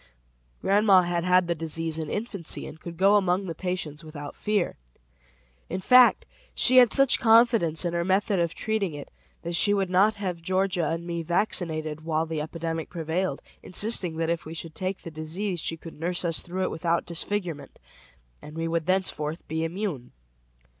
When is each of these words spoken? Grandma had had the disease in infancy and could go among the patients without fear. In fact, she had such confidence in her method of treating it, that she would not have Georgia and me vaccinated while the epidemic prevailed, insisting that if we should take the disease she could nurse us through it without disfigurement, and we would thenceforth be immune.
Grandma 0.63 1.03
had 1.03 1.23
had 1.23 1.45
the 1.47 1.53
disease 1.53 1.99
in 1.99 2.09
infancy 2.09 2.65
and 2.65 2.79
could 2.79 2.97
go 2.97 3.17
among 3.17 3.45
the 3.45 3.53
patients 3.53 4.03
without 4.03 4.33
fear. 4.33 4.75
In 5.69 5.79
fact, 5.79 6.25
she 6.55 6.77
had 6.77 6.91
such 6.91 7.19
confidence 7.19 7.85
in 7.85 7.93
her 7.93 8.03
method 8.03 8.39
of 8.39 8.55
treating 8.55 8.95
it, 8.95 9.11
that 9.43 9.53
she 9.53 9.75
would 9.75 9.91
not 9.91 10.15
have 10.15 10.41
Georgia 10.41 10.89
and 10.89 11.05
me 11.05 11.21
vaccinated 11.21 12.03
while 12.03 12.25
the 12.25 12.41
epidemic 12.41 12.89
prevailed, 12.89 13.43
insisting 13.61 14.15
that 14.15 14.31
if 14.31 14.43
we 14.43 14.55
should 14.55 14.73
take 14.73 15.03
the 15.03 15.11
disease 15.11 15.59
she 15.59 15.77
could 15.77 15.99
nurse 15.99 16.25
us 16.25 16.41
through 16.41 16.63
it 16.63 16.71
without 16.71 17.05
disfigurement, 17.05 17.77
and 18.41 18.57
we 18.57 18.67
would 18.67 18.87
thenceforth 18.87 19.47
be 19.47 19.63
immune. 19.63 20.13